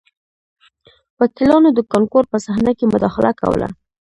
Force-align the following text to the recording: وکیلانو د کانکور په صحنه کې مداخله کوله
وکیلانو 1.19 1.69
د 1.73 1.79
کانکور 1.91 2.23
په 2.31 2.37
صحنه 2.45 2.71
کې 2.77 2.85
مداخله 2.93 3.31
کوله 3.41 3.67